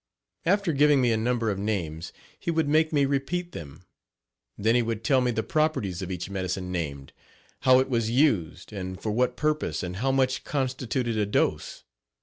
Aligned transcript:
After 0.47 0.73
giving 0.73 0.99
me 0.99 1.11
a 1.11 1.15
number 1.17 1.51
of 1.51 1.59
names 1.59 2.11
he 2.39 2.49
would 2.49 2.67
make 2.67 2.91
me 2.91 3.05
repeat 3.05 3.51
them. 3.51 3.83
Then 4.57 4.73
he 4.73 4.81
would 4.81 5.03
tell 5.03 5.21
me 5.21 5.29
the 5.29 5.43
properties 5.43 6.01
of 6.01 6.09
each 6.11 6.27
medicine 6.27 6.71
named, 6.71 7.13
how 7.59 7.77
it 7.77 7.87
was 7.87 8.09
used 8.09 8.73
and 8.73 8.99
for 8.99 9.11
what 9.11 9.37
purpose 9.37 9.83
and 9.83 9.97
how 9.97 10.11
much 10.11 10.43
constituted 10.43 11.17
a 11.19 11.27
dose. 11.27 11.83